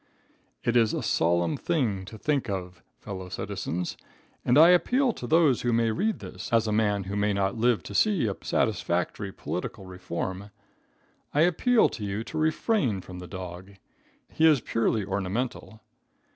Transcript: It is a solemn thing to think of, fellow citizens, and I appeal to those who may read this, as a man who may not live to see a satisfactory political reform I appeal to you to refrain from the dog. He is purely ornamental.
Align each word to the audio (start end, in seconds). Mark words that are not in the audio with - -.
It 0.63 0.75
is 0.75 0.95
a 0.95 1.03
solemn 1.03 1.57
thing 1.57 2.05
to 2.05 2.17
think 2.17 2.49
of, 2.49 2.81
fellow 2.97 3.29
citizens, 3.29 3.97
and 4.43 4.57
I 4.57 4.69
appeal 4.69 5.13
to 5.13 5.27
those 5.27 5.61
who 5.61 5.71
may 5.71 5.91
read 5.91 6.17
this, 6.17 6.51
as 6.51 6.65
a 6.65 6.71
man 6.71 7.03
who 7.03 7.15
may 7.15 7.33
not 7.33 7.55
live 7.55 7.83
to 7.83 7.93
see 7.93 8.25
a 8.25 8.35
satisfactory 8.41 9.31
political 9.31 9.85
reform 9.85 10.49
I 11.35 11.41
appeal 11.41 11.87
to 11.89 12.03
you 12.03 12.23
to 12.23 12.37
refrain 12.39 13.01
from 13.01 13.19
the 13.19 13.27
dog. 13.27 13.73
He 14.27 14.47
is 14.47 14.59
purely 14.59 15.05
ornamental. 15.05 15.81